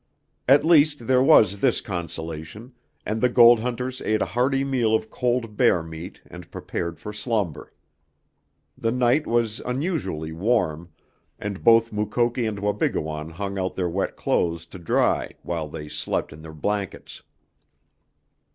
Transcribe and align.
At 0.47 0.65
least 0.65 1.05
there 1.05 1.21
was 1.21 1.59
this 1.59 1.79
consolation, 1.79 2.73
and 3.05 3.21
the 3.21 3.29
gold 3.29 3.59
hunters 3.59 4.01
ate 4.01 4.23
a 4.23 4.33
hearty 4.33 4.63
meal 4.63 4.95
of 4.95 5.11
cold 5.11 5.55
bear 5.55 5.83
meat 5.83 6.19
and 6.25 6.49
prepared 6.49 6.97
for 6.99 7.13
slumber. 7.13 7.71
The 8.75 8.89
night 8.89 9.27
was 9.27 9.59
unusually 9.59 10.31
warm, 10.31 10.89
and 11.37 11.63
both 11.63 11.93
Mukoki 11.93 12.47
and 12.47 12.57
Wabigoon 12.57 13.29
hung 13.33 13.59
out 13.59 13.75
their 13.75 13.89
wet 13.89 14.15
clothes 14.15 14.65
to 14.73 14.79
dry 14.79 15.33
while 15.43 15.67
they 15.67 15.87
slept 15.87 16.33
in 16.33 16.41
their 16.41 16.53
blankets. 16.55 17.21